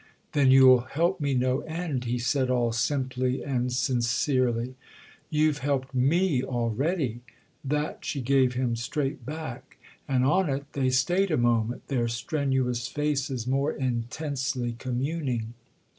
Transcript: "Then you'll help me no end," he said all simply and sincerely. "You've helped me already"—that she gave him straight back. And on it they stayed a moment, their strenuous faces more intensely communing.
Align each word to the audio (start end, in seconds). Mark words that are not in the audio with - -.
"Then 0.31 0.49
you'll 0.49 0.79
help 0.79 1.19
me 1.21 1.35
no 1.35 1.59
end," 1.59 2.05
he 2.05 2.17
said 2.17 2.49
all 2.49 2.71
simply 2.71 3.43
and 3.43 3.71
sincerely. 3.71 4.73
"You've 5.29 5.59
helped 5.59 5.93
me 5.93 6.41
already"—that 6.43 8.03
she 8.03 8.19
gave 8.19 8.55
him 8.55 8.75
straight 8.75 9.23
back. 9.27 9.77
And 10.07 10.25
on 10.25 10.49
it 10.49 10.65
they 10.73 10.89
stayed 10.89 11.29
a 11.29 11.37
moment, 11.37 11.87
their 11.87 12.07
strenuous 12.07 12.87
faces 12.87 13.45
more 13.45 13.73
intensely 13.73 14.71
communing. 14.71 15.53